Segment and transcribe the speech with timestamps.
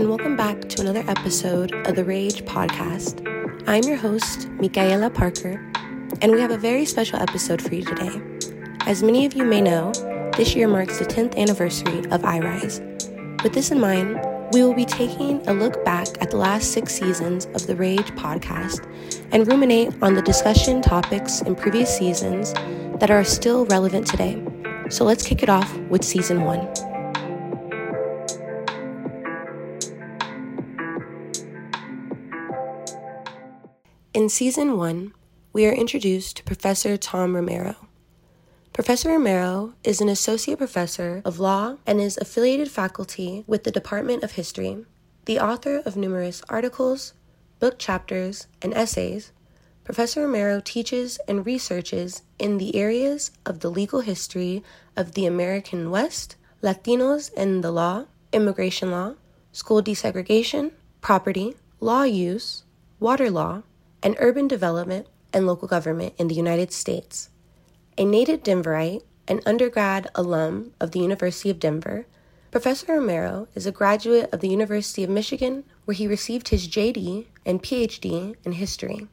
[0.00, 3.20] And welcome back to another episode of the Rage Podcast.
[3.68, 5.60] I'm your host, Micaela Parker,
[6.22, 8.18] and we have a very special episode for you today.
[8.86, 9.92] As many of you may know,
[10.38, 12.80] this year marks the 10th anniversary of iRise.
[13.42, 14.18] With this in mind,
[14.54, 18.10] we will be taking a look back at the last six seasons of the Rage
[18.12, 18.86] podcast
[19.32, 22.54] and ruminate on the discussion topics in previous seasons
[23.00, 24.42] that are still relevant today.
[24.88, 26.89] So let's kick it off with season one.
[34.20, 35.14] In season one,
[35.54, 37.74] we are introduced to Professor Tom Romero.
[38.74, 44.22] Professor Romero is an associate professor of law and is affiliated faculty with the Department
[44.22, 44.84] of History,
[45.24, 47.14] the author of numerous articles,
[47.60, 49.32] book chapters, and essays.
[49.84, 54.62] Professor Romero teaches and researches in the areas of the legal history
[54.98, 59.14] of the American West, Latinos and the law, immigration law,
[59.52, 62.64] school desegregation, property, law use,
[62.98, 63.62] water law,
[64.02, 67.30] and urban development and local government in the United States.
[67.98, 72.06] A native Denverite, an undergrad alum of the University of Denver,
[72.50, 77.26] Professor Romero is a graduate of the University of Michigan, where he received his JD
[77.46, 79.06] and PhD in history.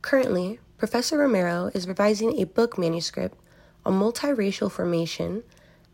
[0.00, 3.38] Currently, Professor Romero is revising a book manuscript
[3.84, 5.42] on multiracial formation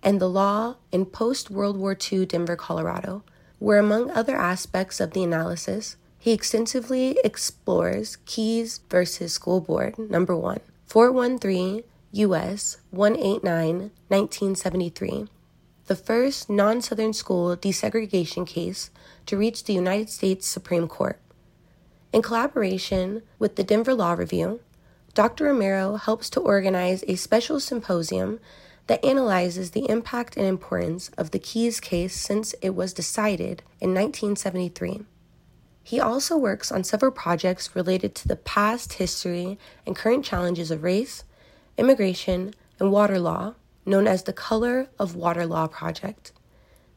[0.02, 3.24] and the law in post World War II Denver, Colorado,
[3.58, 10.36] where, among other aspects of the analysis, he extensively explores Keyes versus School Board number
[10.36, 15.28] 1, 413 US 189 1973,
[15.86, 18.90] the first non Southern school desegregation case
[19.26, 21.20] to reach the United States Supreme Court.
[22.12, 24.60] In collaboration with the Denver Law Review,
[25.14, 25.44] Dr.
[25.44, 28.40] Romero helps to organize a special symposium
[28.86, 33.92] that analyzes the impact and importance of the Keyes case since it was decided in
[33.94, 35.04] 1973.
[35.88, 40.82] He also works on several projects related to the past history and current challenges of
[40.82, 41.24] race,
[41.78, 43.54] immigration, and water law,
[43.86, 46.32] known as the Color of Water Law Project.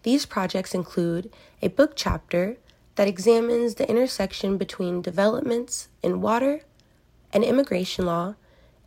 [0.03, 1.31] These projects include
[1.61, 2.57] a book chapter
[2.95, 6.63] that examines the intersection between developments in water
[7.31, 8.35] and immigration law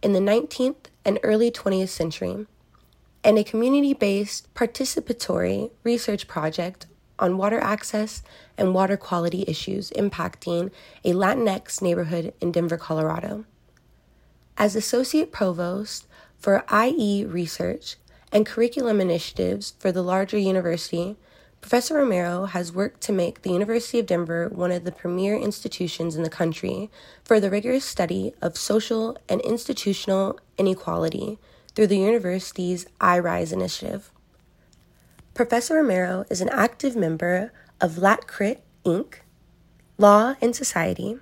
[0.02, 2.46] in the 19th and early 20th century,
[3.24, 6.84] and a community based participatory research project
[7.18, 8.22] on water access
[8.56, 10.70] and water quality issues impacting
[11.04, 13.44] a Latinx neighborhood in Denver, Colorado.
[14.56, 16.06] As Associate Provost
[16.38, 17.96] for IE Research
[18.30, 21.16] and Curriculum Initiatives for the larger university,
[21.60, 26.14] Professor Romero has worked to make the University of Denver one of the premier institutions
[26.14, 26.90] in the country
[27.24, 31.38] for the rigorous study of social and institutional inequality
[31.74, 34.10] through the university's iRise initiative.
[35.34, 39.16] Professor Romero is an active member of LatCrit Inc.,
[39.98, 41.18] Law and Society,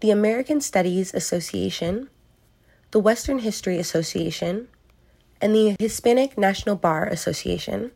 [0.00, 2.10] the American Studies Association,
[2.90, 4.66] the Western History Association,
[5.40, 7.92] and the Hispanic National Bar Association.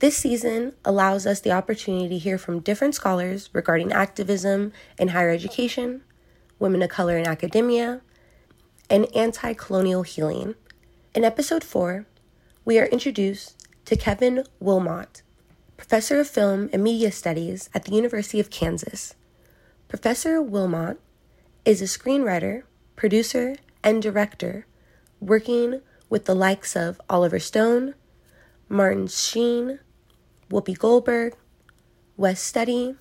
[0.00, 5.30] This season allows us the opportunity to hear from different scholars regarding activism in higher
[5.30, 6.02] education,
[6.58, 8.02] women of color in academia,
[8.90, 10.54] and anti colonial healing.
[11.14, 12.04] In episode 4,
[12.66, 13.57] we are introduced
[13.88, 15.22] to Kevin Willmott,
[15.78, 19.14] professor of film and media studies at the University of Kansas.
[19.88, 20.98] Professor Willmott
[21.64, 22.64] is a screenwriter,
[22.96, 24.66] producer, and director
[25.20, 27.94] working with the likes of Oliver Stone,
[28.68, 29.78] Martin Sheen,
[30.50, 31.34] Whoopi Goldberg,
[32.18, 32.94] Wes Studi,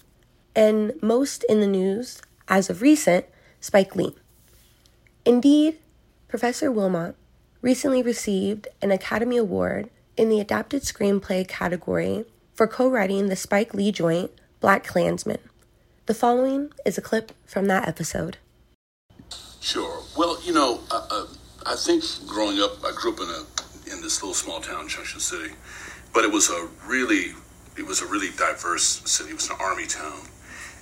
[0.56, 3.26] and most in the news, as of recent,
[3.60, 4.16] Spike Lee.
[5.26, 5.80] Indeed,
[6.30, 7.16] Professor Willmott
[7.62, 13.74] recently received an Academy Award in the adapted screenplay category for co writing the Spike
[13.74, 14.32] Lee joint
[14.62, 15.38] BlacKkKlansman.
[16.08, 18.38] The following is a clip from that episode.
[19.62, 20.02] Sure.
[20.18, 21.26] Well, you know, uh, uh,
[21.66, 25.20] I think growing up, I grew up in a in this little small town, Junction
[25.20, 25.54] City,
[26.14, 27.34] but it was a really
[27.78, 29.30] it was a really diverse city.
[29.30, 30.20] It was an army town,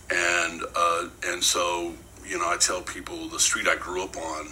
[0.10, 1.94] and uh, and so
[2.26, 4.48] you know, I tell people the street I grew up on,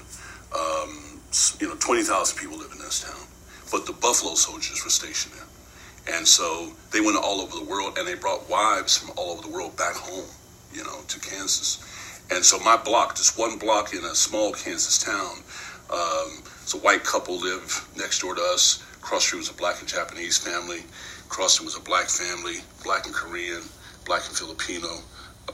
[0.55, 1.21] um,
[1.59, 3.27] you know, twenty thousand people live in this town
[3.73, 6.15] but the Buffalo soldiers were stationed there.
[6.15, 9.41] And so they went all over the world and they brought wives from all over
[9.41, 10.29] the world back home,
[10.71, 11.81] you know, to Kansas.
[12.29, 15.41] And so my block, just one block in a small Kansas town,
[15.89, 18.85] um, it's a white couple live next door to us.
[19.01, 20.83] Cross Street was a black and Japanese family.
[21.27, 23.63] Cross Street was a black family, black and Korean,
[24.05, 24.99] black and Filipino,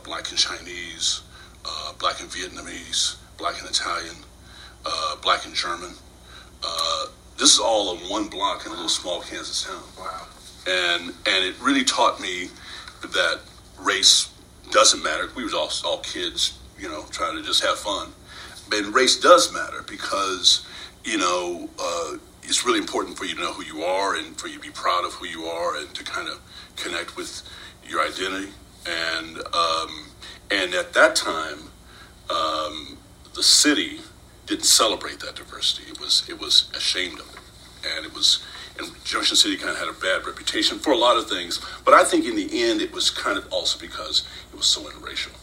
[0.04, 1.22] black and Chinese,
[1.64, 4.18] uh, black and Vietnamese, black and Italian,
[4.86, 5.94] uh, black and German.
[6.62, 7.06] Uh,
[7.40, 9.82] this is all on one block in a little small Kansas town.
[9.98, 10.28] Wow.
[10.68, 12.50] and and it really taught me
[13.02, 13.40] that
[13.80, 14.30] race
[14.72, 15.30] doesn't matter.
[15.36, 18.10] We were all all kids, you know, trying to just have fun,
[18.72, 20.66] and race does matter because
[21.06, 24.48] you know uh, it's really important for you to know who you are and for
[24.48, 26.40] you to be proud of who you are and to kind of
[26.76, 27.42] connect with
[27.88, 28.52] your identity
[28.86, 30.06] and um,
[30.52, 31.60] and at that time
[32.30, 32.98] um,
[33.34, 34.00] the city
[34.50, 35.90] didn't celebrate that diversity.
[35.90, 38.44] It was it was ashamed of it, and it was.
[38.78, 41.94] And Junction City kind of had a bad reputation for a lot of things, but
[41.94, 45.36] I think in the end it was kind of also because it was so interracial,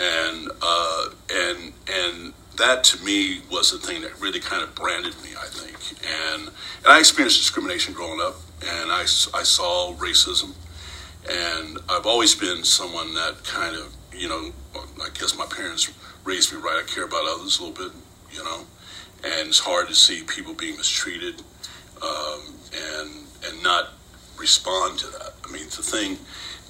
[0.00, 5.14] and uh, and and that to me was the thing that really kind of branded
[5.22, 5.30] me.
[5.40, 10.52] I think, and and I experienced discrimination growing up, and I I saw racism,
[11.30, 14.50] and I've always been someone that kind of you know
[15.00, 15.92] I guess my parents
[16.24, 16.82] raised me right.
[16.84, 17.92] I care about others a little bit,
[18.32, 18.60] you know,
[19.24, 21.42] and it's hard to see people being mistreated
[22.02, 22.40] um,
[22.74, 23.10] and
[23.46, 23.90] and not
[24.38, 25.34] respond to that.
[25.44, 26.18] I mean, the thing.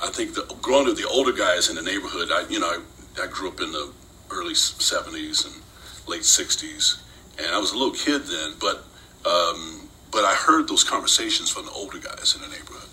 [0.03, 2.31] I think the growing up, the older guys in the neighborhood.
[2.31, 3.93] I you know I, I grew up in the
[4.31, 5.63] early '70s and
[6.09, 7.01] late '60s,
[7.39, 8.85] and I was a little kid then, but.
[9.27, 12.89] Um, but I heard those conversations from the older guys in the neighborhood,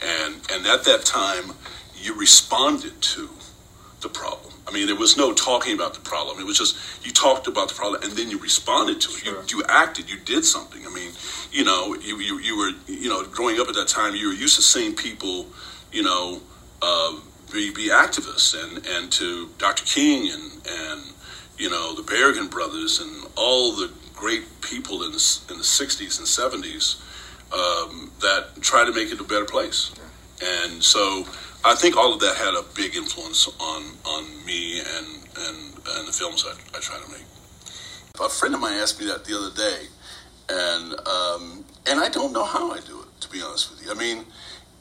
[0.00, 1.52] and and at that time,
[1.96, 3.28] you responded to
[4.00, 4.53] the problem.
[4.66, 6.38] I mean, there was no talking about the problem.
[6.38, 9.18] It was just you talked about the problem and then you responded to it.
[9.18, 9.42] Sure.
[9.48, 10.10] You, you acted.
[10.10, 10.86] You did something.
[10.86, 11.12] I mean,
[11.52, 14.34] you know, you, you, you were you know growing up at that time, you were
[14.34, 15.46] used to seeing people,
[15.92, 16.40] you know,
[16.80, 17.16] uh,
[17.52, 19.84] be, be activists and and to Dr.
[19.84, 21.02] King and and
[21.58, 26.18] you know the Berrigan brothers and all the great people in the in the '60s
[26.18, 27.00] and '70s
[27.52, 29.92] um, that tried to make it a better place.
[30.42, 31.26] And so
[31.66, 35.06] I think all of that had a big influence on on me and
[35.38, 37.24] and, and the films I, I try to make.
[38.20, 39.86] A friend of mine asked me that the other day,
[40.50, 43.20] and um, and I don't know how I do it.
[43.22, 44.26] To be honest with you, I mean,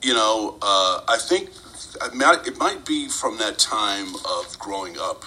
[0.01, 1.51] you know, uh, I think
[2.01, 5.24] it might be from that time of growing up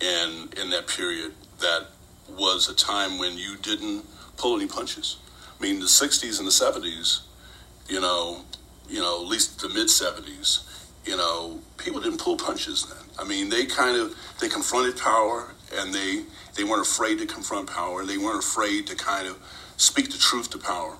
[0.00, 1.86] in in that period that
[2.28, 4.04] was a time when you didn't
[4.36, 5.16] pull any punches.
[5.58, 7.22] I mean, the '60s and the '70s,
[7.88, 8.44] you know,
[8.90, 10.68] you know, at least the mid '70s
[11.04, 13.04] you know, people didn't pull punches then.
[13.18, 16.22] I mean, they kind of they confronted power, and they
[16.56, 18.04] they weren't afraid to confront power.
[18.04, 19.38] They weren't afraid to kind of
[19.76, 20.96] speak the truth to power.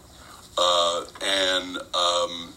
[0.58, 2.52] Uh, and um,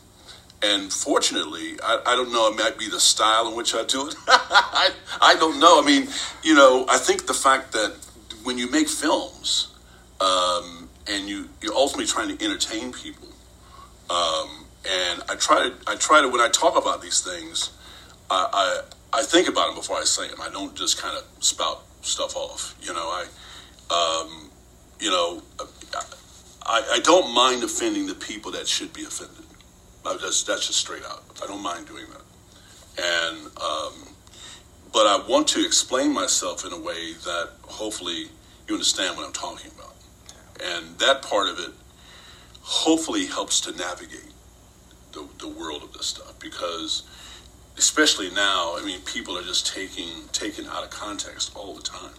[0.62, 2.52] and fortunately, I, I, don't know.
[2.52, 4.16] It might be the style in which I do it.
[4.28, 4.92] I,
[5.22, 5.82] I don't know.
[5.82, 6.08] I mean,
[6.44, 7.96] you know, I think the fact that
[8.44, 9.70] when you make films
[10.20, 13.28] um, and you you're ultimately trying to entertain people.
[14.10, 17.72] Um, and I try to I try to when I talk about these things,
[18.30, 18.82] I
[19.14, 20.40] I, I think about them before I say them.
[20.42, 22.76] I don't just kind of spout stuff off.
[22.82, 23.26] You know, I
[23.90, 24.50] um,
[25.00, 25.42] you know
[26.66, 29.46] I, I don't mind offending the people that should be offended.
[30.04, 31.24] That's that's just straight out.
[31.44, 34.16] I don't mind doing that, and um,
[34.94, 38.30] but I want to explain myself in a way that hopefully
[38.68, 39.96] you understand what I'm talking about,
[40.64, 41.72] and that part of it
[42.62, 44.35] hopefully helps to navigate
[45.16, 47.04] the, the world of this stuff because
[47.78, 52.14] especially now, I mean, people are just taking taken out of context all the time,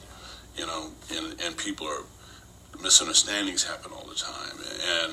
[0.57, 2.03] you know, and, and people are
[2.83, 4.59] misunderstandings happen all the time,
[5.03, 5.13] and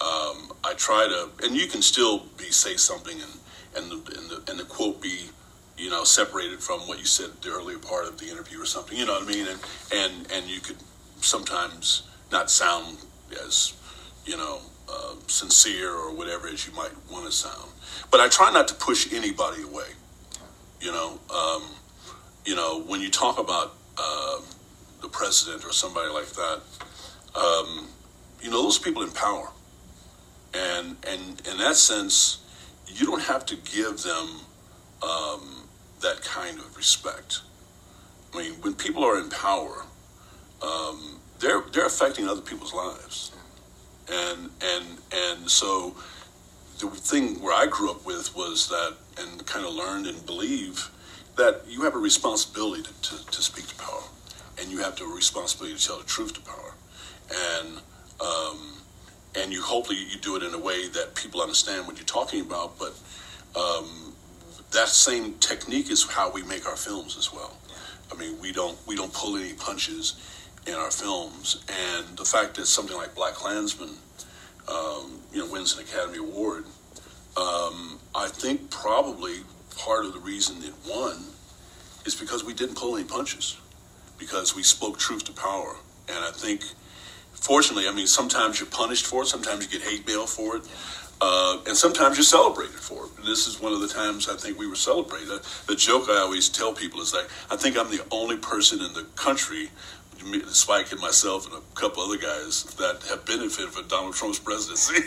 [0.00, 3.32] um, I try to, and you can still be say something and
[3.76, 5.30] and the, and the and the quote be,
[5.78, 8.98] you know, separated from what you said the earlier part of the interview or something,
[8.98, 9.60] you know what I mean, and
[9.92, 10.78] and and you could
[11.20, 12.98] sometimes not sound
[13.44, 13.74] as,
[14.24, 14.60] you know,
[14.90, 17.70] uh, sincere or whatever as you might want to sound.
[18.10, 19.88] But I try not to push anybody away.
[20.80, 21.62] You know, um,
[22.44, 24.40] you know, when you talk about uh,
[25.02, 26.60] the president or somebody like that,
[27.34, 27.88] um,
[28.42, 29.50] you know, those people in power,
[30.54, 32.38] and and in that sense,
[32.86, 34.40] you don't have to give them
[35.02, 35.68] um,
[36.00, 37.40] that kind of respect.
[38.34, 39.84] I mean, when people are in power,
[40.62, 43.32] um, they're they're affecting other people's lives
[44.08, 45.94] and and and so
[46.78, 50.90] the thing where I grew up with was that, and kind of learned and believe
[51.36, 54.02] that you have a responsibility to, to, to speak to power,
[54.58, 56.74] and you have to a responsibility to tell the truth to power,
[57.58, 57.80] and
[58.20, 58.76] um,
[59.34, 62.40] and you hopefully you do it in a way that people understand what you're talking
[62.40, 62.98] about, but
[63.58, 64.14] um,
[64.72, 67.56] that same technique is how we make our films as well.
[68.12, 70.14] I mean, we don't we don't pull any punches
[70.66, 71.64] in our films.
[71.68, 73.94] And the fact that something like BlacKkKlansman,
[74.68, 76.64] um, you know, wins an Academy Award,
[77.36, 79.40] um, I think probably
[79.76, 81.16] part of the reason it won
[82.04, 83.56] is because we didn't pull any punches,
[84.18, 85.76] because we spoke truth to power.
[86.08, 86.62] And I think,
[87.32, 90.62] fortunately, I mean, sometimes you're punished for it, sometimes you get hate mail for it.
[91.22, 93.10] Uh, and sometimes you're celebrated for it.
[93.26, 95.40] This is one of the times I think we were celebrated.
[95.66, 98.94] The joke I always tell people is like, I think I'm the only person in
[98.94, 99.68] the country,
[100.48, 104.94] Spike and myself and a couple other guys, that have benefited from Donald Trump's presidency.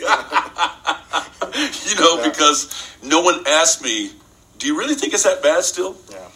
[2.00, 2.28] know, yeah.
[2.28, 4.10] because no one asked me,
[4.58, 5.96] do you really think it's that bad still?
[6.10, 6.28] Yeah.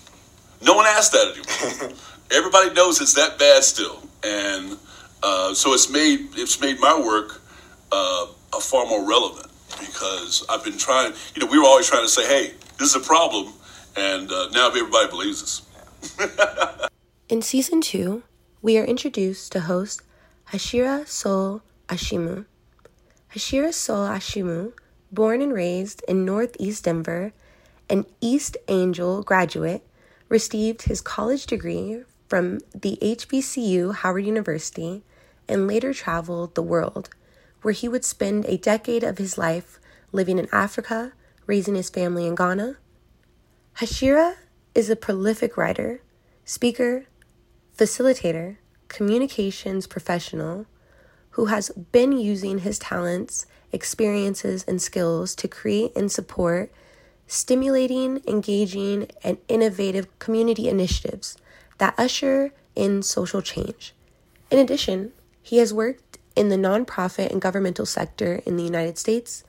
[0.63, 1.97] No one asked that anymore.
[2.31, 4.03] Everybody knows it's that bad still.
[4.23, 4.77] And
[5.23, 7.41] uh, so it's made it's made my work
[7.93, 8.27] uh,
[8.61, 9.47] far more relevant
[9.81, 11.13] because I've been trying.
[11.35, 13.53] You know, we were always trying to say, "Hey, this is a problem,"
[13.97, 15.63] and uh, now everybody believes us.
[17.29, 18.23] In season two,
[18.61, 20.03] we are introduced to host
[20.51, 22.45] Hasira Soul Ashemu.
[23.33, 24.73] Hasira Soul Ashemu,
[25.13, 27.33] born and raised in Northeast Denver,
[27.89, 29.87] an East Angel graduate,
[30.29, 35.05] received his college degree from the HBCU Howard University
[35.49, 37.11] and later traveled the world,
[37.63, 39.79] where he would spend a decade of his life
[40.11, 41.13] living in Africa,
[41.47, 42.77] raising his family in Ghana.
[43.77, 44.35] Hasira
[44.75, 46.03] is a prolific writer,
[46.45, 47.07] speaker,
[47.79, 48.57] facilitator,
[48.89, 50.67] communications professional
[51.31, 56.73] who has been using his talents, experiences, and skills to create and support
[57.29, 61.37] stimulating, engaging, and innovative community initiatives
[61.77, 63.95] that usher in social change.
[64.51, 69.45] In addition, he has worked in the nonprofit and governmental sector in the United States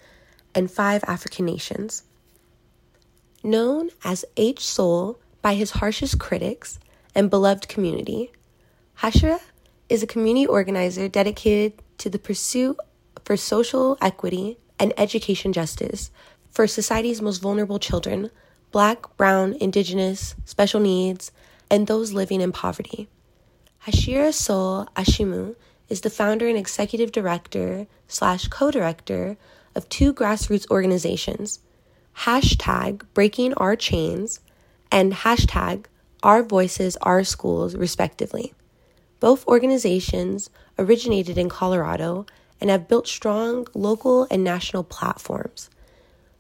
[0.54, 2.04] and five African nations.
[3.44, 6.80] Known as H Soul by his harshest critics
[7.16, 8.32] and beloved community,
[9.00, 9.40] Hasira
[9.88, 12.78] is a community organizer dedicated to the pursuit
[13.24, 16.12] for social equity and education justice
[16.52, 18.30] for society's most vulnerable children
[18.72, 21.32] black, brown, indigenous, special needs,
[21.72, 23.08] and those living in poverty.
[23.88, 25.56] Hasira Soul Ashemu
[25.88, 29.38] is the founder and executive director slash co-director
[29.76, 31.60] of two grassroots organizations,
[32.18, 34.40] hashtag Breaking Our Chains
[34.92, 35.86] and hashtag
[36.22, 38.54] Our Voices, Our Schools, respectively.
[39.20, 42.26] Both organizations originated in Colorado
[42.60, 45.70] and have built strong local and national platforms.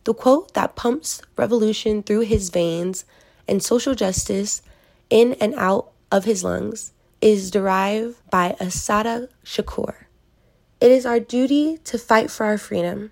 [0.03, 3.05] The quote that pumps revolution through his veins
[3.47, 4.61] and social justice
[5.09, 10.05] in and out of his lungs is derived by Assata Shakur.
[10.79, 13.11] It is our duty to fight for our freedom.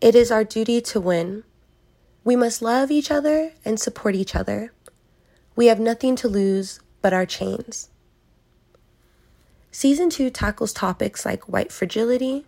[0.00, 1.44] It is our duty to win.
[2.24, 4.72] We must love each other and support each other.
[5.58, 7.90] We have nothing to lose but our chains.
[9.72, 12.46] Season 2 tackles topics like white fragility,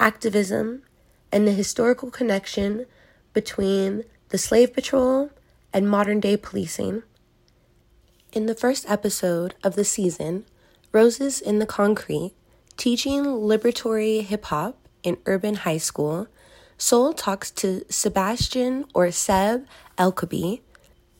[0.00, 0.82] activism,
[1.30, 2.86] and the historical connection
[3.34, 5.30] between the slave patrol
[5.74, 7.02] and modern day policing.
[8.32, 10.46] In the first episode of the season,
[10.90, 12.32] Roses in the Concrete,
[12.78, 16.28] teaching liberatory hip hop in urban high school,
[16.78, 19.66] Soul talks to Sebastian or Seb
[19.98, 20.62] Elkabi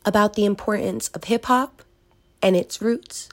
[0.08, 1.82] about the importance of hip hop
[2.40, 3.28] and its roots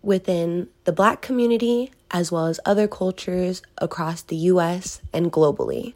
[0.00, 5.92] within the black community as well as other cultures across the US and globally.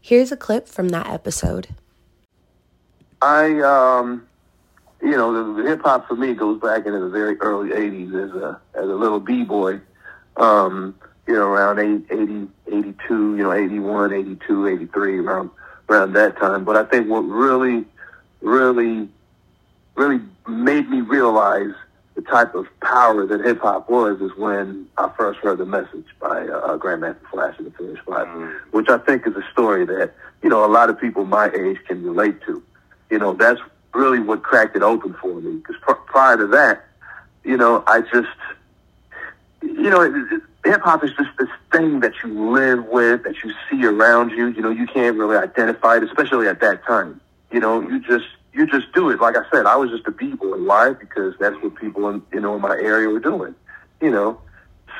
[0.00, 1.68] Here's a clip from that episode.
[3.22, 4.26] I, um,
[5.00, 8.60] you know, hip hop for me goes back into the very early '80s as a
[8.74, 9.80] as a little b boy.
[10.36, 10.96] Um,
[11.28, 15.50] you know, around 80, 82, you know, 81, 82, 83, around
[15.88, 16.64] around that time.
[16.64, 17.84] But I think what really,
[18.44, 19.08] really,
[19.96, 21.72] really made me realize
[22.14, 26.06] the type of power that hip hop was is when I first heard the message
[26.20, 28.56] by uh, Grandmaster Flash and the Furious Five, mm.
[28.70, 31.78] which I think is a story that you know a lot of people my age
[31.88, 32.62] can relate to.
[33.10, 33.60] You know, that's
[33.94, 35.56] really what cracked it open for me.
[35.56, 36.84] Because pr- prior to that,
[37.42, 38.28] you know, I just,
[39.62, 43.84] you know, hip hop is just this thing that you live with, that you see
[43.84, 44.48] around you.
[44.48, 47.20] You know, you can't really identify it, especially at that time.
[47.54, 49.20] You know, you just you just do it.
[49.20, 50.58] Like I said, I was just a b-boy.
[50.64, 50.92] Why?
[50.92, 53.54] Because that's what people in you know in my area were doing.
[54.00, 54.40] You know,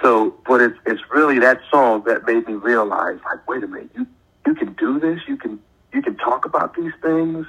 [0.00, 3.90] so but it's it's really that song that made me realize, like, wait a minute,
[3.96, 4.06] you
[4.46, 5.18] you can do this.
[5.26, 5.58] You can
[5.92, 7.44] you can talk about these things,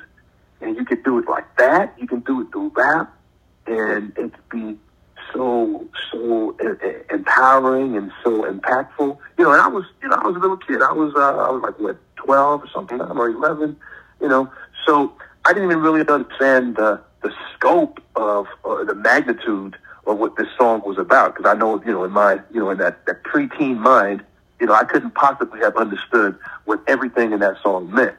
[0.60, 1.94] and you can do it like that.
[2.00, 3.16] You can do it through rap,
[3.68, 4.80] and it could be
[5.32, 6.58] so so
[7.12, 9.20] empowering and so impactful.
[9.38, 10.82] You know, and I was you know I was a little kid.
[10.82, 13.78] I was uh, I was like what twelve or something or eleven.
[14.26, 14.52] You know,
[14.88, 15.14] so
[15.46, 19.78] I didn't even really understand the the scope of uh, the magnitude
[20.08, 22.72] of what this song was about because I know you know in my you know
[22.72, 24.24] in that that preteen mind
[24.60, 28.16] you know I couldn't possibly have understood what everything in that song meant.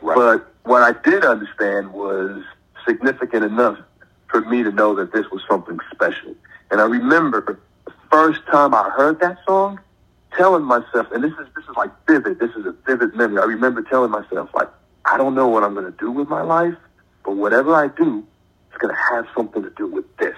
[0.00, 0.14] Right.
[0.14, 2.44] But what I did understand was
[2.86, 3.80] significant enough
[4.28, 6.36] for me to know that this was something special.
[6.70, 9.80] And I remember the first time I heard that song,
[10.36, 12.38] telling myself, and this is this is like vivid.
[12.38, 13.42] This is a vivid memory.
[13.42, 14.68] I remember telling myself, like,
[15.10, 16.74] I don't know what I'm going to do with my life,
[17.24, 18.26] but whatever I do,
[18.68, 20.36] it's going to have something to do with this.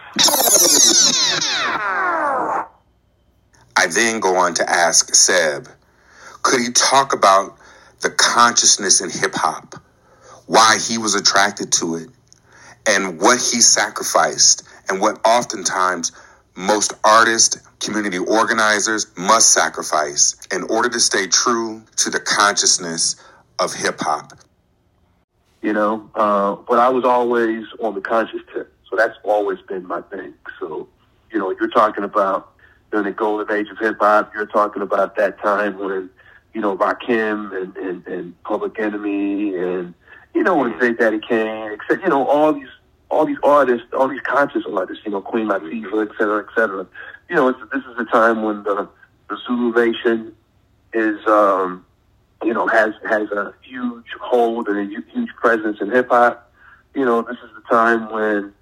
[3.77, 5.69] I then go on to ask Seb,
[6.43, 7.57] could he talk about
[8.01, 9.75] the consciousness in hip hop,
[10.47, 12.09] why he was attracted to it,
[12.87, 16.13] and what he sacrificed, and what oftentimes
[16.55, 23.17] most artists, community organizers must sacrifice in order to stay true to the consciousness
[23.59, 24.33] of hip hop.
[25.63, 29.87] You know, uh, but I was always on the conscious tip, so that's always been
[29.87, 30.33] my thing.
[30.59, 30.89] So,
[31.31, 32.53] you know, you're talking about
[32.91, 34.33] during the golden age of hip hop.
[34.35, 36.09] You're talking about that time when,
[36.55, 39.93] you know, Rakim and, and, and Public Enemy and,
[40.35, 42.69] you know, when Big Daddy Kane, except, you know, all these
[43.11, 46.87] all these artists, all these conscious artists, you know, Queen Latifah, et cetera, et cetera.
[47.29, 48.89] You know, it's, this is the time when the,
[49.29, 50.35] the Zulu Nation
[50.95, 51.85] is, um,
[52.43, 56.51] you know, has has a huge hold and a huge presence in hip hop.
[56.95, 58.53] You know, this is the time when,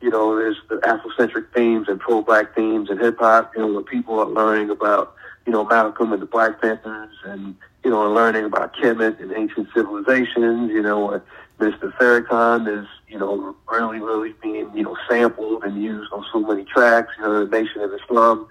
[0.00, 3.52] you know, there's the Afrocentric themes and pro-black themes in hip hop.
[3.54, 5.14] You know, when people are learning about,
[5.46, 9.32] you know, Malcolm and the Black Panthers, and you know, and learning about Kemet and
[9.32, 10.70] ancient civilizations.
[10.70, 11.20] You know,
[11.60, 11.92] Mr.
[11.96, 16.64] Farrakhan is, you know, really, really being, you know, sampled and used on so many
[16.64, 17.12] tracks.
[17.18, 18.46] You know, the Nation of Islam,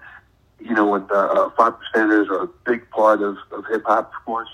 [0.60, 4.12] you know, and the uh, five percenters are a big part of, of hip hop,
[4.14, 4.48] of course.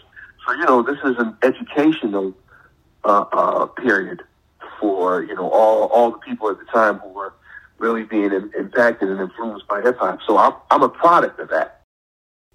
[0.50, 2.34] So, you know, this is an educational
[3.04, 4.22] uh, uh, period
[4.80, 7.32] for, you know, all, all the people at the time who were
[7.78, 10.18] really being in, impacted and influenced by hip hop.
[10.26, 11.82] So I'm, I'm a product of that.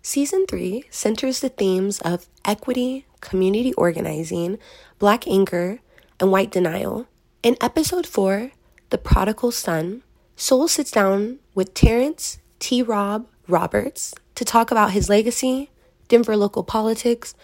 [0.01, 4.59] Season 3 centers the themes of equity, community organizing,
[4.99, 5.79] black anger,
[6.19, 7.07] and white denial.
[7.43, 8.51] In episode 4,
[8.89, 10.03] The Prodigal Son,
[10.35, 12.81] Soul sits down with Terrence T.
[12.81, 15.69] Rob Roberts to talk about his legacy,
[16.09, 17.35] Denver local politics,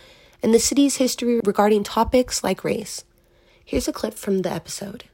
[0.43, 3.03] and the city's history regarding topics like race.
[3.63, 5.05] Here's a clip from the episode.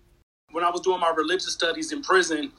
[0.51, 2.51] When I was doing my religious studies in prison,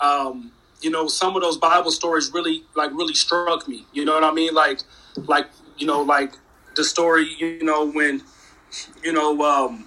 [0.00, 3.86] um, you know, some of those Bible stories really, like, really struck me.
[3.92, 4.54] You know what I mean?
[4.54, 4.80] Like,
[5.26, 5.46] like,
[5.78, 6.34] you know, like
[6.74, 8.22] the story, you know, when,
[9.02, 9.86] you know, um,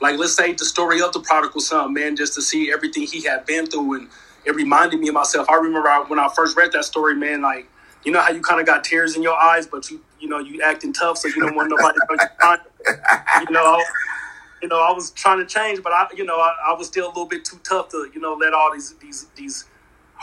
[0.00, 3.22] like let's say the story of the prodigal son, man, just to see everything he
[3.22, 4.08] had been through, and
[4.44, 5.48] it reminded me of myself.
[5.48, 7.66] I remember when I first read that story, man, like
[8.06, 10.38] you know how you kind of got tears in your eyes, but you you know
[10.38, 12.62] you acting tough, so you don't want nobody to
[13.40, 13.82] you know.
[14.62, 17.06] You know, I was trying to change, but I, you know, I, I was still
[17.06, 19.66] a little bit too tough to, you know, let all these these these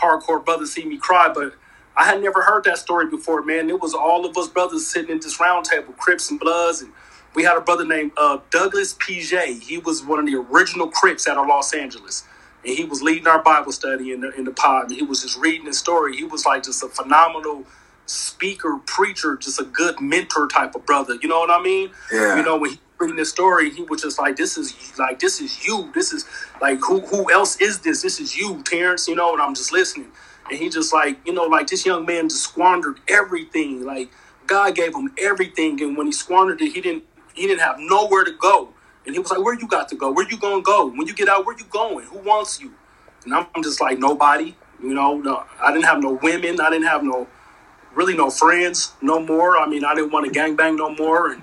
[0.02, 1.30] hardcore brothers see me cry.
[1.32, 1.54] But
[1.96, 3.70] I had never heard that story before, man.
[3.70, 6.92] It was all of us brothers sitting at this round table, Crips and Bloods, and
[7.34, 9.62] we had a brother named uh, Douglas PJ.
[9.62, 12.24] He was one of the original Crips out of Los Angeles.
[12.66, 14.84] And he was leading our Bible study in the, in the pod.
[14.84, 16.16] And he was just reading his story.
[16.16, 17.64] He was like just a phenomenal
[18.06, 21.16] speaker, preacher, just a good mentor type of brother.
[21.22, 21.90] You know what I mean?
[22.12, 22.36] Yeah.
[22.36, 25.40] You know, when he reading this story, he was just like, This is like this
[25.40, 25.90] is you.
[25.94, 26.24] This is
[26.60, 28.02] like who who else is this?
[28.02, 30.08] This is you, Terrence, you know, and I'm just listening.
[30.50, 33.84] And he just like, you know, like this young man just squandered everything.
[33.84, 34.10] Like
[34.46, 38.24] God gave him everything, and when he squandered it, he didn't he didn't have nowhere
[38.24, 38.70] to go.
[39.06, 40.12] And he was like, Where you got to go?
[40.12, 40.86] Where you gonna go?
[40.86, 42.06] When you get out, where you going?
[42.06, 42.72] Who wants you?
[43.24, 44.56] And I'm just like, Nobody.
[44.82, 46.60] You know, no, I didn't have no women.
[46.60, 47.26] I didn't have no,
[47.94, 49.56] really no friends no more.
[49.56, 51.32] I mean, I didn't want to gangbang no more.
[51.32, 51.42] And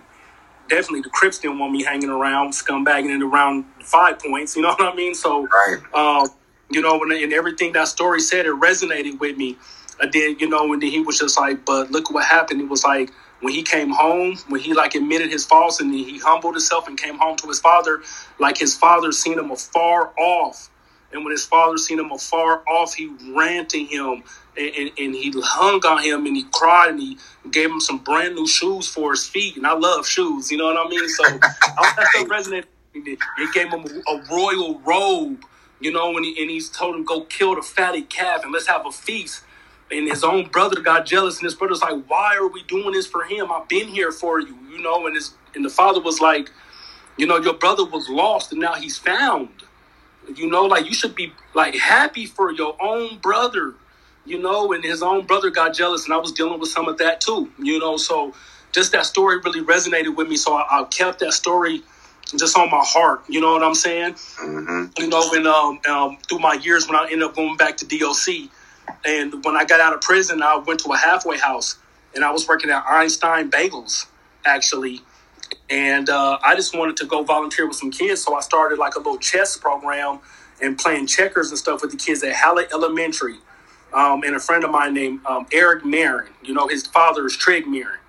[0.70, 4.56] definitely the Crips didn't want me hanging around, scumbagging it around five points.
[4.56, 5.16] You know what I mean?
[5.16, 5.78] So, right.
[5.94, 6.28] uh,
[6.70, 9.58] you know, and, and everything that story said, it resonated with me.
[10.00, 12.62] I did, you know, and then he was just like, but look what happened.
[12.62, 16.20] It was like, when he came home, when he like admitted his faults and he
[16.20, 18.02] humbled himself and came home to his father,
[18.40, 20.70] like his father seen him afar off.
[21.12, 24.24] And when his father seen him afar off, he ran to him
[24.56, 27.18] and, and, and, he hung on him and he cried and he
[27.52, 29.58] gave him some brand new shoes for his feet.
[29.58, 31.10] And I love shoes, you know what I mean?
[31.10, 32.66] So I that stuff resonated.
[32.94, 35.44] He gave him a, a royal robe,
[35.80, 38.68] you know, and, he, and he's told him, go kill the fatty calf and let's
[38.68, 39.44] have a feast
[39.92, 43.08] and his own brother got jealous, and his brother's like, "Why are we doing this
[43.08, 43.52] for him?
[43.52, 46.52] I've been here for you, you know." And his and the father was like,
[47.18, 49.50] "You know, your brother was lost, and now he's found.
[50.36, 53.76] You know, like you should be like happy for your own brother,
[54.26, 56.98] you know." And his own brother got jealous, and I was dealing with some of
[57.00, 57.98] that too, you know.
[57.98, 58.34] So
[58.72, 61.84] just that story really resonated with me, so I, I kept that story
[62.38, 63.24] just on my heart.
[63.28, 64.14] You know what I'm saying?
[64.14, 64.86] Mm-hmm.
[64.98, 67.86] You know, and um, um, through my years when I ended up going back to
[67.86, 68.50] DOC
[69.06, 71.78] and when I got out of prison, I went to a halfway house
[72.16, 74.08] and I was working at Einstein Bagels,
[74.46, 75.02] actually.
[75.70, 78.24] And uh, I just wanted to go volunteer with some kids.
[78.24, 80.20] So I started like a little chess program
[80.62, 83.38] and playing checkers and stuff with the kids at Hallett Elementary.
[83.94, 86.34] um, and a friend of mine named um, Eric Marin.
[86.44, 88.00] You know, his father is Trig Marin.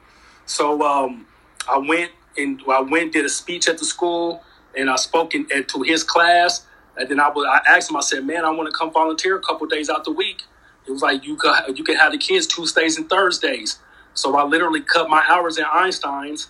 [0.47, 1.27] So um,
[1.71, 4.43] I went and I went did a speech at the school,
[4.77, 6.67] and I spoke in, to his class.
[6.97, 7.97] And then I, I asked him.
[7.97, 10.43] I said, "Man, I want to come volunteer a couple days out the week."
[10.87, 13.79] It was like you could you could have the kids Tuesdays and Thursdays.
[14.15, 16.49] So I literally cut my hours at Einstein's,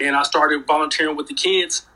[0.00, 1.86] and I started volunteering with the kids.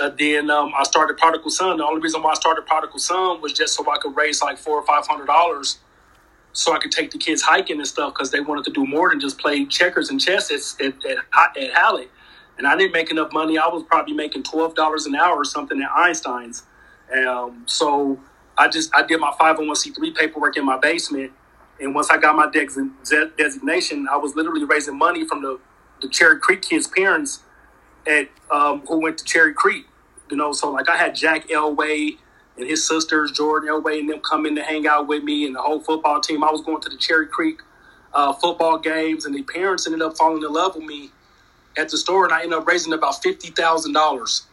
[0.00, 1.78] Uh, then um, I started Prodigal Son.
[1.78, 4.58] The only reason why I started Prodigal Son was just so I could raise like
[4.58, 5.78] four or five hundred dollars,
[6.52, 9.10] so I could take the kids hiking and stuff because they wanted to do more
[9.10, 11.18] than just play checkers and chess at at, at,
[11.56, 12.06] at.
[12.58, 13.58] And I didn't make enough money.
[13.58, 16.64] I was probably making twelve dollars an hour or something at Einstein's.
[17.16, 18.20] Um, so
[18.58, 21.32] I just I did my 501c3 paperwork in my basement,
[21.80, 25.60] and once I got my de- designation, I was literally raising money from the
[26.02, 27.44] the Cherry Creek kids' parents
[28.06, 29.86] at um, who went to Cherry Creek.
[30.30, 32.18] You know, so like I had Jack Elway
[32.58, 35.56] and his sisters, Jordan Elway, and them come in to hang out with me and
[35.56, 36.44] the whole football team.
[36.44, 37.60] I was going to the Cherry Creek
[38.14, 41.10] uh, football games, and the parents ended up falling in love with me
[41.78, 44.46] at the store, and I ended up raising about fifty thousand um, dollars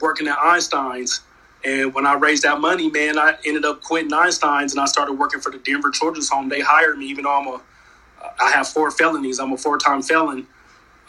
[0.00, 1.22] working at Einstein's.
[1.66, 5.14] And when I raised that money, man, I ended up quitting Einstein's and I started
[5.14, 6.48] working for the Denver Children's Home.
[6.48, 7.60] They hired me, even though I'm a,
[8.40, 9.40] I have four felonies.
[9.40, 10.46] I'm a four-time felon.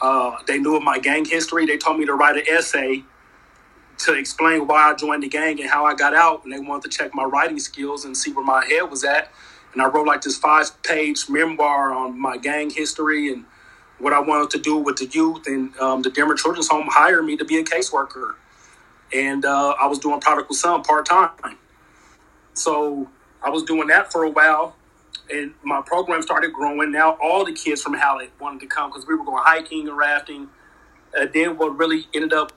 [0.00, 1.64] Uh, they knew of my gang history.
[1.64, 3.04] They told me to write an essay
[3.98, 6.42] to explain why I joined the gang and how I got out.
[6.42, 9.30] And they wanted to check my writing skills and see where my head was at.
[9.74, 13.44] And I wrote like this five-page memoir on my gang history and
[13.98, 15.46] what I wanted to do with the youth.
[15.46, 18.34] And um, the Denver Children's Home hired me to be a caseworker.
[19.12, 21.30] And uh, I was doing Prodigal Son part time.
[22.54, 23.08] So
[23.42, 24.76] I was doing that for a while
[25.30, 26.90] and my program started growing.
[26.92, 29.96] Now all the kids from Hallett wanted to come because we were going hiking and
[29.96, 30.48] rafting.
[31.18, 32.52] Uh, then what really ended up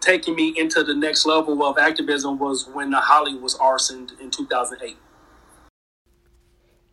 [0.00, 4.30] taking me into the next level of activism was when the Holly was arsoned in
[4.30, 4.96] 2008.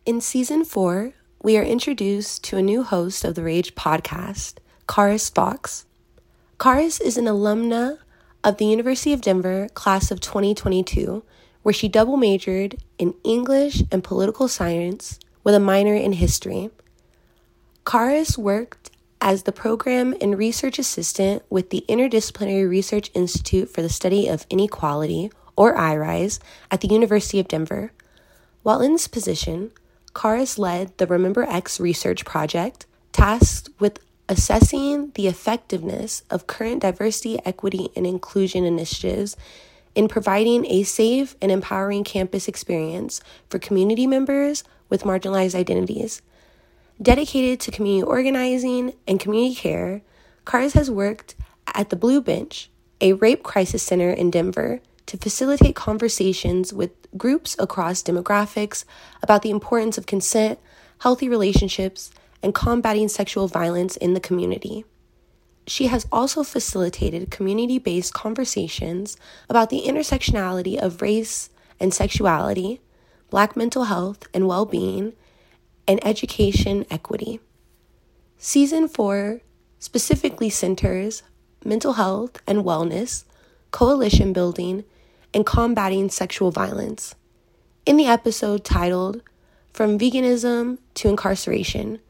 [0.04, 5.32] In season four, we are introduced to a new host of the Rage podcast, Karis
[5.32, 5.86] Fox.
[6.58, 7.98] Karis is an alumna
[8.44, 11.22] of the University of Denver class of 2022
[11.62, 16.70] where she double majored in English and political science with a minor in history.
[17.84, 23.88] Karis worked as the program and research assistant with the Interdisciplinary Research Institute for the
[23.88, 26.38] Study of Inequality, or IRISE,
[26.70, 27.92] at the University of Denver.
[28.62, 29.72] While in this position,
[30.14, 33.98] Karis led the Remember X research project, tasked with
[34.28, 39.36] assessing the effectiveness of current diversity, equity, and inclusion initiatives
[39.94, 46.22] in providing a safe and empowering campus experience for community members with marginalized identities.
[47.00, 50.02] Dedicated to community organizing and community care,
[50.44, 51.34] Karis has worked
[51.74, 57.56] at the Blue Bench, a rape crisis center in Denver, to facilitate conversations with groups
[57.58, 58.84] across demographics
[59.22, 60.58] about the importance of consent,
[60.98, 62.10] healthy relationships,
[62.42, 64.84] and combating sexual violence in the community.
[65.66, 69.16] She has also facilitated community based conversations
[69.48, 72.80] about the intersectionality of race and sexuality,
[73.30, 75.12] Black mental health and well being,
[75.86, 77.40] and education equity.
[78.38, 79.40] Season 4
[79.78, 81.22] specifically centers
[81.64, 83.24] mental health and wellness,
[83.70, 84.84] coalition building,
[85.34, 87.14] and combating sexual violence.
[87.84, 89.22] In the episode titled
[89.72, 92.00] From Veganism to Incarceration,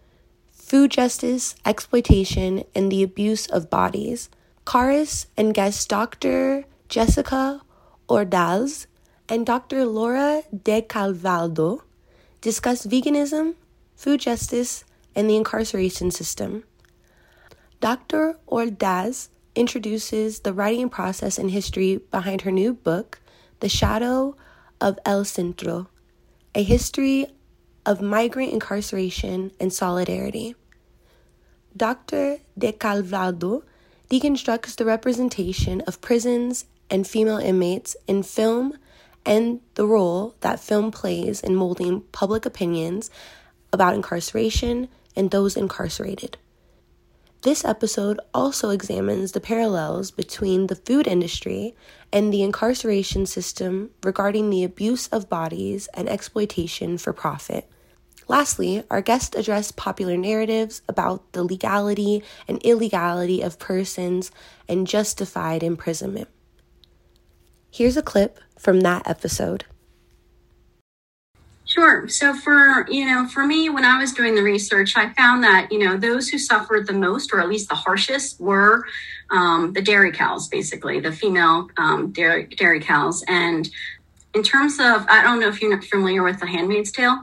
[0.69, 4.29] food justice, exploitation, and the abuse of bodies.
[4.67, 6.65] Karis and guest Dr.
[6.91, 7.63] Jessica
[8.07, 8.85] Ordaz
[9.31, 9.87] and Dr.
[9.87, 11.81] Laura De Calvaldo
[12.43, 13.55] discuss veganism,
[13.97, 16.65] food justice, and the incarceration system.
[17.81, 18.39] Dr.
[18.47, 23.21] Ordaz introduces the writing process and history behind her new book,
[23.61, 24.37] The Shadow
[24.83, 25.89] of El Centro,
[26.55, 27.27] a history
[27.89, 30.55] of migrant incarceration and solidarity.
[31.75, 32.37] Dr.
[32.57, 33.63] De Calvado
[34.11, 38.77] deconstructs the representation of prisons and female inmates in film
[39.25, 43.11] and the role that film plays in molding public opinions
[43.73, 46.37] about incarceration and those incarcerated.
[47.41, 51.75] This episode also examines the parallels between the food industry
[52.13, 57.67] and the incarceration system regarding the abuse of bodies and exploitation for profit.
[58.29, 64.31] Lastly, our guest addressed popular narratives about the legality and illegality of persons
[64.69, 66.29] and justified imprisonment.
[67.71, 69.65] Here's a clip from that episode.
[71.65, 72.09] Sure.
[72.09, 75.71] So for, you know, for me, when I was doing the research, I found that,
[75.71, 78.85] you know, those who suffered the most, or at least the harshest, were
[79.31, 83.23] um, the dairy cows, basically, the female um, dairy, dairy cows.
[83.29, 83.69] And
[84.35, 87.23] in terms of, I don't know if you're familiar with The Handmaid's Tale,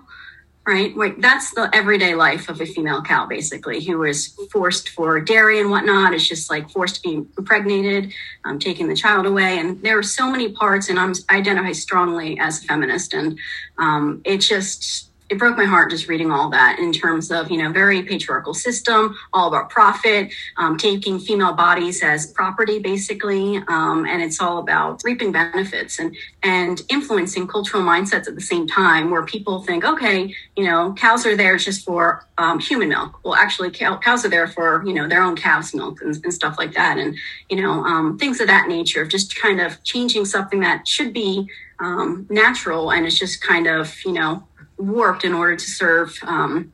[0.67, 0.95] right?
[0.97, 5.59] Like that's the everyday life of a female cow, basically, who is forced for dairy
[5.59, 6.13] and whatnot.
[6.13, 8.13] It's just like forced to be impregnated,
[8.45, 9.59] um, taking the child away.
[9.59, 13.13] And there are so many parts, and I'm I identify strongly as a feminist.
[13.13, 13.37] And
[13.77, 17.57] um, it just, it broke my heart just reading all that in terms of you
[17.57, 24.05] know very patriarchal system all about profit um, taking female bodies as property basically um,
[24.05, 29.09] and it's all about reaping benefits and and influencing cultural mindsets at the same time
[29.09, 33.19] where people think okay you know cows are there just for um, human milk.
[33.23, 36.33] Well actually cow, cows are there for you know their own cow's milk and, and
[36.33, 36.97] stuff like that.
[36.97, 37.15] And
[37.49, 41.13] you know um, things of that nature of just kind of changing something that should
[41.13, 41.47] be
[41.79, 44.43] um, natural and it's just kind of you know
[44.77, 46.71] warped in order to serve um,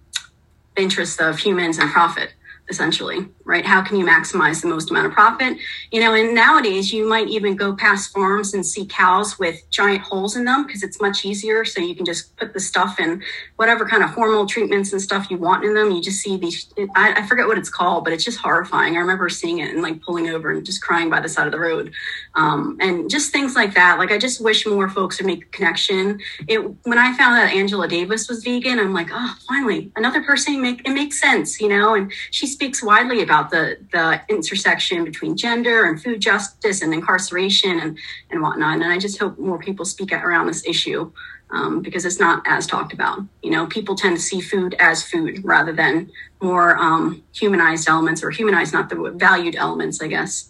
[0.76, 2.34] interests of humans and profit
[2.70, 3.66] essentially right?
[3.66, 5.58] How can you maximize the most amount of profit?
[5.92, 10.02] You know and nowadays you might even go past farms and see cows with giant
[10.02, 11.64] holes in them because it's much easier.
[11.64, 13.22] So you can just put the stuff in
[13.58, 15.92] whatever kind of hormonal treatments and stuff you want in them.
[15.92, 18.96] You just see these I, I forget what it's called but it's just horrifying.
[18.96, 21.52] I remember seeing it and like pulling over and just crying by the side of
[21.52, 21.94] the road.
[22.36, 24.00] Um, and just things like that.
[24.00, 26.20] Like i just wish more folks would make a connection.
[26.48, 30.62] It when i found that angela davis was vegan i'm like oh finally another person
[30.62, 31.96] make it makes sense you know?
[31.96, 37.80] And she speaks widely about the the intersection between gender and food justice and incarceration
[37.80, 37.98] and
[38.30, 38.76] and whatnot.
[38.76, 41.12] And I just hope more people speak around this issue
[41.52, 43.20] um, because it's not as talked about.
[43.44, 48.24] You know, people tend to see food as food rather than more um, humanized elements
[48.24, 50.50] or humanized, not the valued elements, I guess.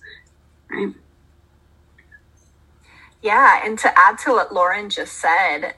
[0.69, 0.93] Right.
[3.21, 5.75] Yeah, and to add to what Lauren just said,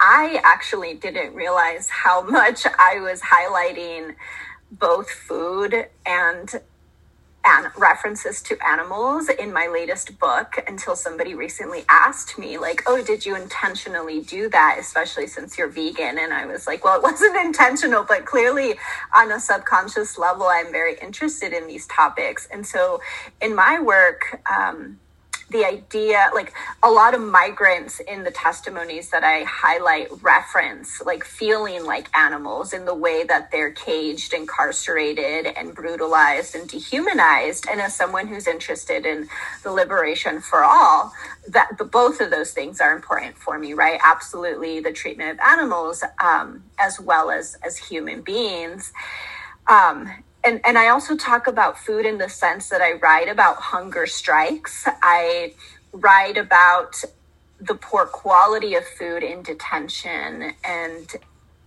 [0.00, 4.14] I actually didn't realize how much I was highlighting
[4.72, 6.60] both food and
[7.44, 13.02] and references to animals in my latest book until somebody recently asked me like oh
[13.02, 16.18] did you intentionally do that especially since you're vegan?
[16.18, 18.74] And i was like well it wasn't intentional but clearly
[19.14, 22.46] on a subconscious level i'm very interested in these topics.
[22.50, 23.00] And so
[23.40, 25.00] in my work um,
[25.52, 31.24] the idea like a lot of migrants in the testimonies that i highlight reference like
[31.24, 37.66] feeling like animals in the way that they're caged incarcerated and brutalized and dehumanized.
[37.70, 39.28] And as someone who's interested in
[39.62, 41.12] the liberation for all
[41.48, 44.00] that the, both of those things are important for me right?
[44.02, 48.92] Absolutely the treatment of animals um, as well as as human beings.
[49.68, 50.10] Um,
[50.44, 54.06] and and I also talk about food in the sense that I write about hunger
[54.06, 54.86] strikes.
[55.02, 55.54] I
[55.92, 57.02] write about
[57.60, 61.08] the poor quality of food in detention and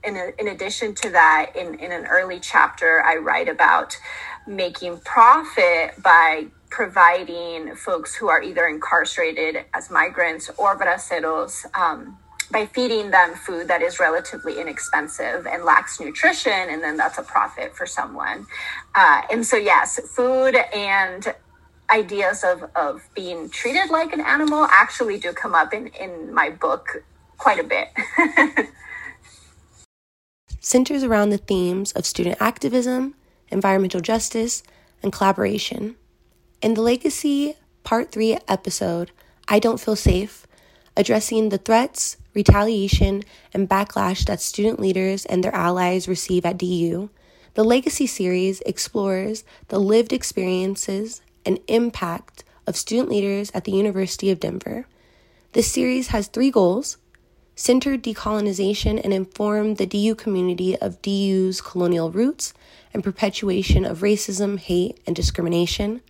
[0.03, 3.97] in, a, in addition to that in, in an early chapter i write about
[4.45, 12.17] making profit by providing folks who are either incarcerated as migrants or braceros um,
[12.51, 17.23] by feeding them food that is relatively inexpensive and lacks nutrition, and then that's a
[17.23, 18.45] profit for someone.
[18.93, 21.33] Uh, and so, yes, food and
[21.89, 26.49] ideas of, of being treated like an animal actually do come up in, in my
[26.49, 27.03] book
[27.37, 27.89] quite a bit.
[30.59, 33.13] Centers around the themes of student activism,
[33.49, 34.63] environmental justice,
[35.03, 35.95] and collaboration.
[36.61, 39.11] In the Legacy Part 3 episode,
[39.47, 40.44] I Don't Feel Safe,
[40.97, 47.09] addressing the threats, retaliation, and backlash that student leaders and their allies receive at DU,
[47.55, 54.29] the Legacy series explores the lived experiences and impact of student leaders at the University
[54.29, 54.87] of Denver.
[55.53, 56.97] This series has three goals
[57.55, 62.53] center decolonization and inform the DU community of DU's colonial roots
[62.93, 66.01] and perpetuation of racism, hate, and discrimination,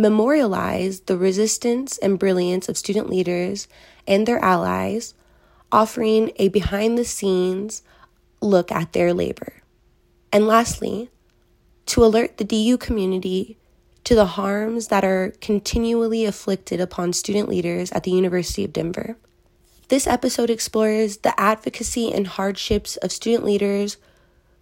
[0.00, 3.68] memorialize the resistance and brilliance of student leaders
[4.06, 5.14] and their allies
[5.72, 7.82] offering a behind the scenes
[8.40, 9.62] look at their labor.
[10.32, 11.10] And lastly,
[11.86, 13.58] to alert the DU community
[14.04, 19.16] to the harms that are continually afflicted upon student leaders at the University of Denver.
[19.88, 23.96] This episode explores the advocacy and hardships of student leaders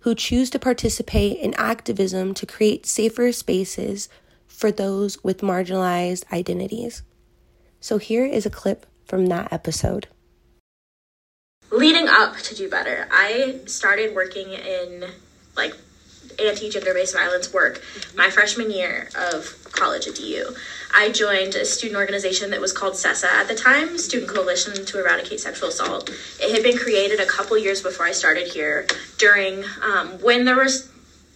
[0.01, 4.09] who choose to participate in activism to create safer spaces
[4.59, 7.05] for those with marginalized identities.
[7.81, 10.09] So, here is a clip from that episode.
[11.71, 15.05] Leading up to do better i started working in
[15.55, 15.75] like
[16.42, 17.83] anti-gender based violence work
[18.16, 20.57] my freshman year of college at du
[20.94, 24.99] i joined a student organization that was called sesa at the time student coalition to
[24.99, 26.09] eradicate sexual assault.
[26.40, 28.87] It had been created a couple years before i started here
[29.18, 30.90] during um, when there was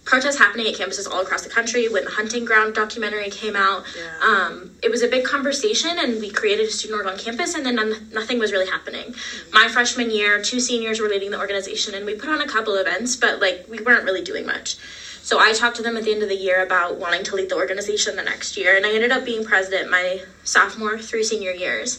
[0.04, 1.88] protests happening at campuses all across the country.
[1.88, 4.18] When the hunting ground documentary came out yeah.
[4.22, 7.64] um, it was a big conversation and we created a student org on campus and
[7.64, 9.12] then none, nothing was really happening.
[9.12, 9.54] Mm-hmm.
[9.54, 12.74] my freshman year two seniors were leading the organization and we put on a couple
[12.74, 14.76] events but like we weren't really doing much.
[15.22, 17.48] So i talked to them at the end of the year about wanting to lead
[17.48, 21.52] the organization the next year and i ended up being president my sophomore through senior
[21.52, 21.98] years.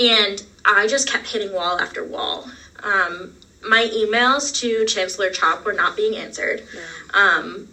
[0.00, 2.48] And i just kept hitting wall after wall.
[2.84, 6.62] Um, my emails to Chancellor Chopp were not being answered.
[6.74, 6.80] Yeah.
[7.12, 7.68] Um,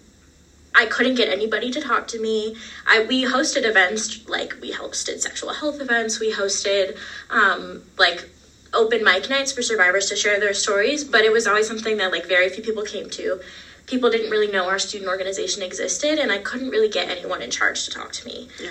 [0.76, 2.56] I couldn't get anybody to talk to me.
[2.86, 6.20] I we hosted events like we hosted sexual health events.
[6.20, 6.98] We hosted
[7.30, 8.30] um, like
[8.72, 12.12] open mic nights for survivors to share their stories, but it was always something that
[12.12, 13.42] like very few people came to.
[13.88, 17.50] People didn't really know our student organization existed, and I couldn't really get anyone in
[17.50, 18.48] charge to talk to me.
[18.62, 18.70] Yeah.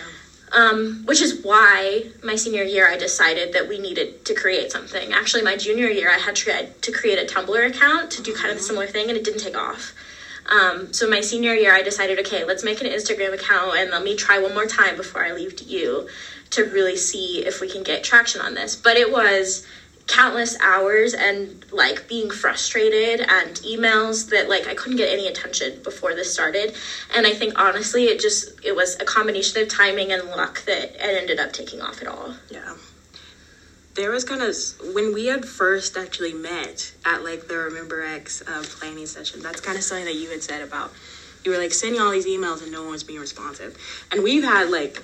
[0.51, 5.13] Um, which is why my senior year I decided that we needed to create something.
[5.13, 8.51] Actually, my junior year I had tried to create a Tumblr account to do kind
[8.51, 9.93] of a similar thing, and it didn't take off.
[10.47, 14.03] Um, so my senior year, I decided, okay, let's make an Instagram account and let
[14.03, 16.07] me try one more time before I leave to you
[16.51, 18.75] to really see if we can get traction on this.
[18.75, 19.63] But it was
[20.09, 25.81] countless hours and like being frustrated and emails that like I couldn't get any attention
[25.83, 26.75] before this started.
[27.15, 30.95] And I think honestly, it just it was a combination of timing and luck that
[30.95, 32.35] it ended up taking off at all.
[32.51, 32.77] Yeah
[33.95, 34.55] there was kind of
[34.95, 39.41] when we had first actually met at like the Remember X uh, planning session.
[39.41, 40.93] That's kind of something that you had said about
[41.45, 43.77] you were like sending all these emails and no one was being responsive.
[44.11, 45.03] And we've had like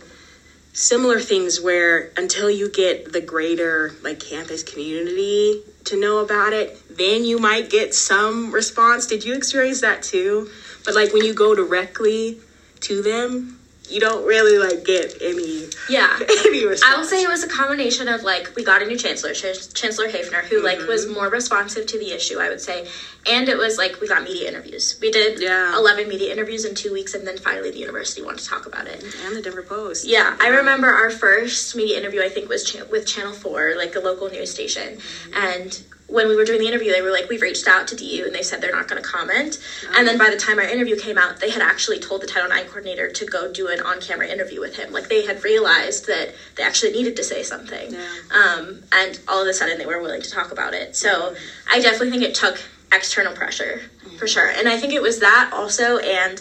[0.74, 6.76] similar things where until you get the greater like campus community to know about it,
[6.94, 9.06] then you might get some response.
[9.06, 10.50] Did you experience that too?
[10.84, 12.40] But like when you go directly
[12.80, 16.92] to them, you don't really like get any yeah any response.
[16.92, 19.72] I will say it was a combination of like we got a new chancellor, Ch-
[19.74, 20.64] Chancellor Haefner, who mm-hmm.
[20.64, 22.38] like was more responsive to the issue.
[22.38, 22.88] I would say,
[23.26, 24.98] and it was like we got media interviews.
[25.00, 25.76] We did yeah.
[25.76, 28.86] eleven media interviews in two weeks, and then finally the university wanted to talk about
[28.86, 29.02] it.
[29.24, 30.06] And the Denver Post.
[30.06, 32.22] Yeah, I remember our first media interview.
[32.22, 35.34] I think was cha- with Channel Four, like a local news station, mm-hmm.
[35.34, 38.24] and when we were doing the interview, they were like, we've reached out to DU
[38.26, 39.58] and they said they're not going to comment.
[39.88, 39.94] Oh.
[39.96, 42.50] And then by the time our interview came out, they had actually told the Title
[42.50, 44.92] IX coordinator to go do an on camera interview with him.
[44.92, 47.92] Like they had realized that they actually needed to say something.
[47.92, 48.08] Yeah.
[48.32, 50.94] Um, and all of a sudden they were willing to talk about it.
[50.94, 51.68] So mm-hmm.
[51.72, 52.60] I definitely think it took
[52.94, 54.16] external pressure mm-hmm.
[54.16, 54.48] for sure.
[54.48, 55.98] And I think it was that also.
[55.98, 56.40] And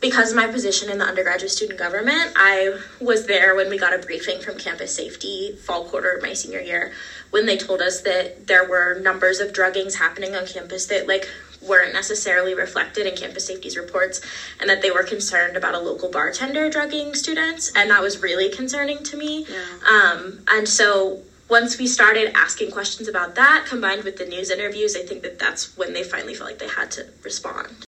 [0.00, 3.94] because of my position in the undergraduate student government, I was there when we got
[3.94, 6.92] a briefing from campus safety fall quarter of my senior year
[7.30, 11.28] when they told us that there were numbers of druggings happening on campus that like
[11.60, 14.20] weren't necessarily reflected in campus safety's reports
[14.60, 18.50] and that they were concerned about a local bartender drugging students and that was really
[18.50, 19.64] concerning to me yeah.
[19.88, 24.96] um, and so once we started asking questions about that combined with the news interviews
[24.96, 27.84] i think that that's when they finally felt like they had to respond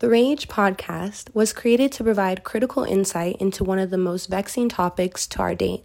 [0.00, 4.68] the Rage podcast was created to provide critical insight into one of the most vexing
[4.68, 5.84] topics to our date.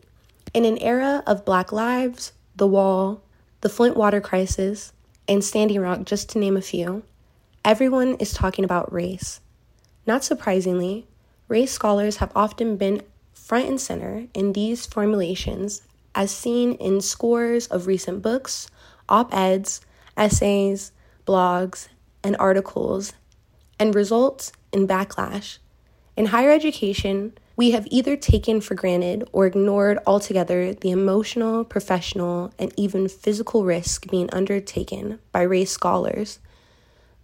[0.54, 3.22] In an era of Black Lives, the Wall,
[3.62, 4.94] the Flint water crisis,
[5.28, 7.04] and Standing Rock, just to name a few,
[7.64, 9.42] everyone is talking about race.
[10.08, 11.06] Not surprisingly,
[11.48, 15.84] race scholars have often been front and center in these formulations,
[16.16, 18.70] as seen in scores of recent books,
[19.08, 19.82] op eds,
[20.18, 20.92] essays,
[21.26, 21.88] blogs,
[22.24, 23.14] and articles,
[23.80, 25.58] and results in backlash.
[26.16, 32.54] In higher education, we have either taken for granted or ignored altogether the emotional, professional,
[32.58, 36.40] and even physical risk being undertaken by race scholars.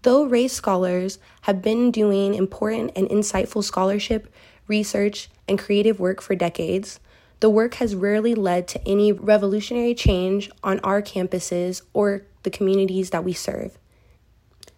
[0.02, 4.32] Though race scholars have been doing important and insightful scholarship,
[4.68, 7.00] research, and creative work for decades,
[7.46, 13.12] the work has rarely led to any revolutionary change on our campuses or the communities
[13.12, 13.78] that we serve.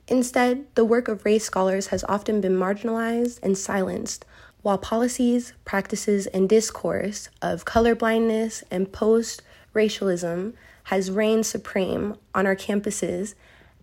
[0.10, 4.26] Instead, the work of race scholars has often been marginalized and silenced
[4.64, 9.42] while policies, practices, and discourse of colorblindness and post
[9.74, 10.54] racialism
[10.92, 13.34] has reigned supreme on our campuses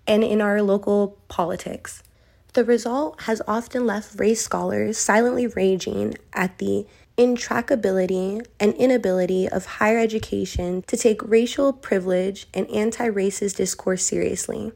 [0.07, 2.03] and in our local politics.
[2.53, 6.87] The result has often left race scholars silently raging at the
[7.17, 14.73] intractability and inability of higher education to take racial privilege and anti racist discourse seriously.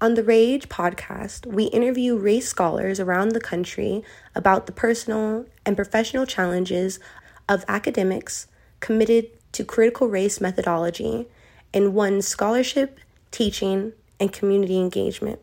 [0.00, 4.02] On the Rage podcast, we interview race scholars around the country
[4.34, 7.00] about the personal and professional challenges
[7.48, 8.46] of academics
[8.80, 11.26] committed to critical race methodology
[11.72, 13.00] in one's scholarship,
[13.30, 15.40] teaching, and community engagement.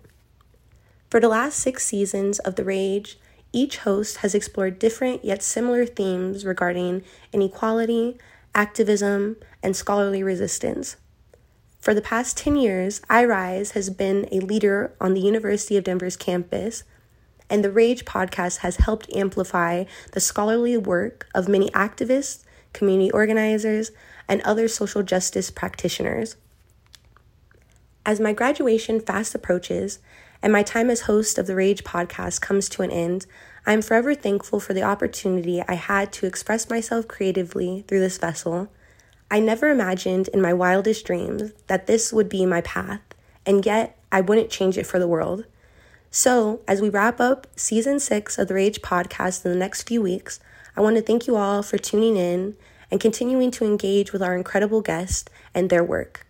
[1.10, 3.20] For the last six seasons of The Rage,
[3.56, 8.18] each host has explored different yet similar themes regarding inequality,
[8.54, 10.98] activism, and scholarly resistance.
[11.80, 16.18] For the past 10 years, iRise has been a leader on the University of Denver's
[16.18, 16.84] campus
[17.50, 22.44] and the Rage podcast has helped amplify the scholarly work of many activists,
[22.74, 23.92] community organizers,
[24.28, 26.36] and other social justice practitioners.
[28.06, 30.00] As my graduation fast approaches
[30.42, 33.26] and my time as host of the Rage podcast comes to an end,
[33.66, 38.18] I am forever thankful for the opportunity I had to express myself creatively through this
[38.18, 38.70] vessel.
[39.32, 43.02] I never imagined in my wildest dreams that this would be my path,
[43.46, 45.46] and yet I wouldn't change it for the world.
[46.12, 50.02] So, as we wrap up season six of the Rage podcast in the next few
[50.02, 50.40] weeks,
[50.78, 52.56] I want to thank you all for tuning in
[52.92, 56.26] and continuing to engage with our incredible guests and their work.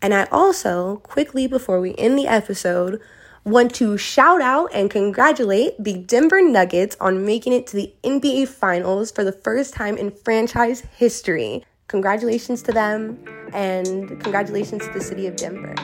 [0.00, 3.00] And I also, quickly before we end the episode,
[3.44, 8.48] want to shout out and congratulate the Denver Nuggets on making it to the NBA
[8.48, 11.64] Finals for the first time in franchise history.
[11.88, 13.18] Congratulations to them
[13.52, 15.74] and congratulations to the city of Denver.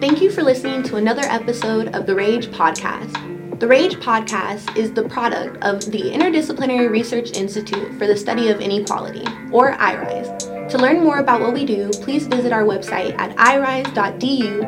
[0.00, 3.33] Thank you for listening to another episode of the Rage Podcast.
[3.64, 8.60] The Rage Podcast is the product of the Interdisciplinary Research Institute for the Study of
[8.60, 10.70] Inequality, or IRISE.
[10.70, 14.66] To learn more about what we do, please visit our website at irise.du.edu.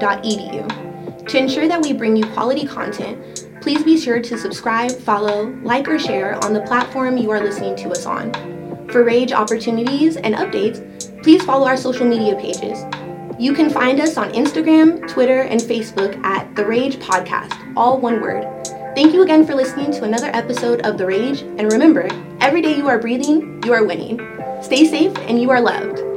[1.29, 5.89] To ensure that we bring you quality content, please be sure to subscribe, follow, like,
[5.89, 8.33] or share on the platform you are listening to us on.
[8.89, 12.83] For Rage opportunities and updates, please follow our social media pages.
[13.39, 18.23] You can find us on Instagram, Twitter, and Facebook at The Rage Podcast, all one
[18.23, 18.47] word.
[18.97, 22.09] Thank you again for listening to another episode of The Rage, and remember,
[22.41, 24.19] every day you are breathing, you are winning.
[24.63, 26.16] Stay safe and you are loved.